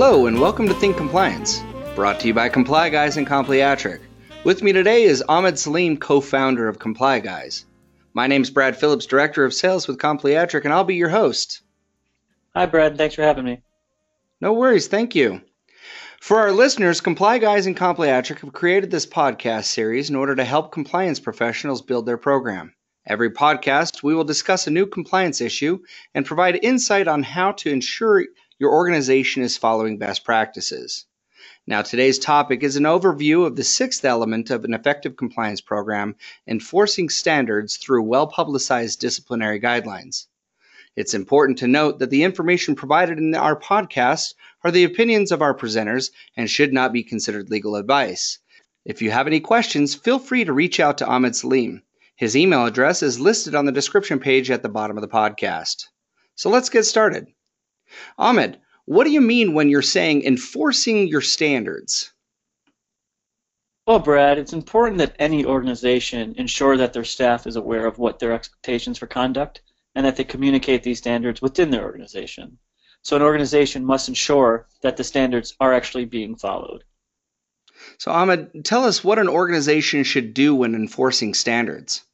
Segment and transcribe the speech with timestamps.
[0.00, 1.60] Hello, and welcome to Think Compliance,
[1.96, 3.98] brought to you by Comply Guys and Compliatric.
[4.44, 7.66] With me today is Ahmed Salim, co founder of Comply Guys.
[8.14, 11.62] My name is Brad Phillips, Director of Sales with Compliatric, and I'll be your host.
[12.54, 12.96] Hi, Brad.
[12.96, 13.60] Thanks for having me.
[14.40, 15.40] No worries, thank you.
[16.20, 20.44] For our listeners, Comply Guys and Compliatric have created this podcast series in order to
[20.44, 22.72] help compliance professionals build their program.
[23.04, 25.80] Every podcast, we will discuss a new compliance issue
[26.14, 28.26] and provide insight on how to ensure
[28.58, 31.06] your organization is following best practices.
[31.66, 36.16] Now, today's topic is an overview of the sixth element of an effective compliance program
[36.46, 40.26] enforcing standards through well publicized disciplinary guidelines.
[40.96, 44.34] It's important to note that the information provided in our podcast
[44.64, 48.38] are the opinions of our presenters and should not be considered legal advice.
[48.84, 51.82] If you have any questions, feel free to reach out to Ahmed Salim.
[52.16, 55.84] His email address is listed on the description page at the bottom of the podcast.
[56.34, 57.28] So let's get started.
[58.18, 62.12] Ahmed, what do you mean when you're saying enforcing your standards?
[63.86, 68.18] Well, Brad, it's important that any organization ensure that their staff is aware of what
[68.18, 69.62] their expectations for conduct
[69.94, 72.58] and that they communicate these standards within their organization.
[73.02, 76.84] So an organization must ensure that the standards are actually being followed.
[77.98, 82.04] So, Ahmed, tell us what an organization should do when enforcing standards.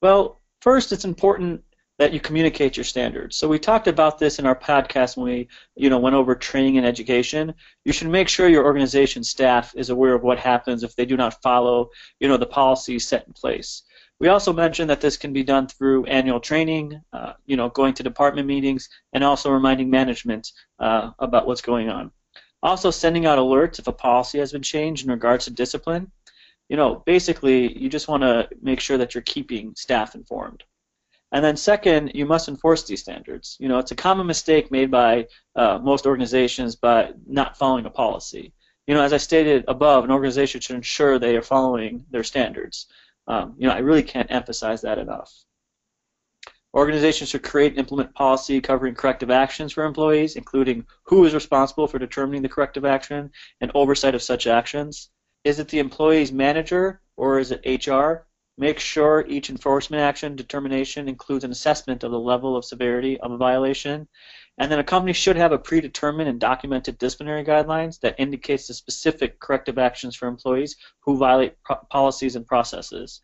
[0.00, 1.64] Well, first, it's important
[2.02, 3.36] that you communicate your standards.
[3.36, 6.76] So we talked about this in our podcast when we, you know, went over training
[6.76, 7.54] and education.
[7.84, 11.16] You should make sure your organization staff is aware of what happens if they do
[11.16, 13.84] not follow, you know, the policies set in place.
[14.18, 17.94] We also mentioned that this can be done through annual training, uh, you know, going
[17.94, 20.50] to department meetings, and also reminding management
[20.80, 22.10] uh, about what's going on.
[22.64, 26.10] Also, sending out alerts if a policy has been changed in regards to discipline
[26.68, 30.64] you know, basically, you just want to make sure that you're keeping staff informed.
[31.32, 33.56] And then second, you must enforce these standards.
[33.58, 37.90] You know, it's a common mistake made by uh, most organizations by not following a
[37.90, 38.52] policy.
[38.86, 42.86] You know, as I stated above, an organization should ensure they are following their standards.
[43.26, 45.32] Um, you know, I really can't emphasize that enough.
[46.74, 51.86] Organizations should create and implement policy covering corrective actions for employees, including who is responsible
[51.86, 55.10] for determining the corrective action and oversight of such actions.
[55.44, 58.26] Is it the employee's manager or is it HR?
[58.58, 63.32] Make sure each enforcement action determination includes an assessment of the level of severity of
[63.32, 64.06] a violation.
[64.58, 68.74] And then a company should have a predetermined and documented disciplinary guidelines that indicates the
[68.74, 71.56] specific corrective actions for employees who violate
[71.90, 73.22] policies and processes.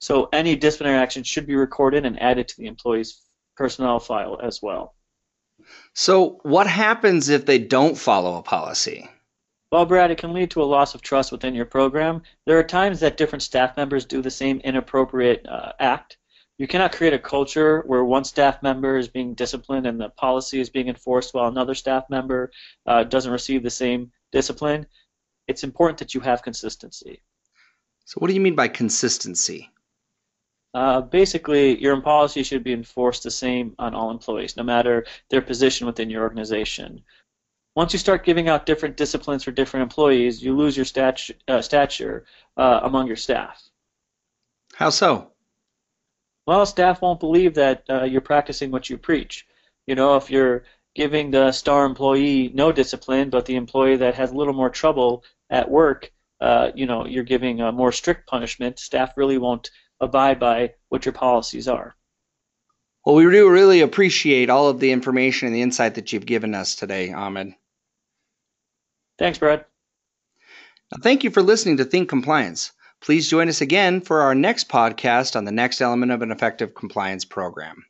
[0.00, 3.20] So any disciplinary action should be recorded and added to the employee's
[3.56, 4.94] personnel file as well.
[5.92, 9.08] So what happens if they don't follow a policy?
[9.74, 12.22] Well, Brad, it can lead to a loss of trust within your program.
[12.46, 16.16] There are times that different staff members do the same inappropriate uh, act.
[16.58, 20.60] You cannot create a culture where one staff member is being disciplined and the policy
[20.60, 22.52] is being enforced while another staff member
[22.86, 24.86] uh, doesn't receive the same discipline.
[25.48, 27.24] It's important that you have consistency.
[28.04, 29.72] So, what do you mean by consistency?
[30.72, 35.42] Uh, basically, your policy should be enforced the same on all employees, no matter their
[35.42, 37.02] position within your organization.
[37.76, 41.60] Once you start giving out different disciplines for different employees, you lose your statu- uh,
[41.60, 42.24] stature
[42.56, 43.60] uh, among your staff.
[44.74, 45.32] How so?
[46.46, 49.46] Well, staff won't believe that uh, you're practicing what you preach.
[49.86, 50.64] You know, if you're
[50.94, 55.24] giving the star employee no discipline, but the employee that has a little more trouble
[55.50, 59.70] at work, uh, you know, you're giving a more strict punishment, staff really won't
[60.00, 61.96] abide by what your policies are.
[63.04, 66.54] Well, we do really appreciate all of the information and the insight that you've given
[66.54, 67.54] us today, Ahmed.
[69.18, 69.64] Thanks, Brad.
[71.02, 72.72] Thank you for listening to Think Compliance.
[73.00, 76.74] Please join us again for our next podcast on the next element of an effective
[76.74, 77.84] compliance program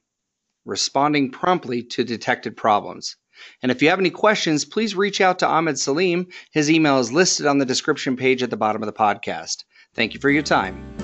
[0.65, 3.17] responding promptly to detected problems.
[3.63, 6.29] And if you have any questions, please reach out to Ahmed Salim.
[6.53, 9.65] His email is listed on the description page at the bottom of the podcast.
[9.95, 11.04] Thank you for your time.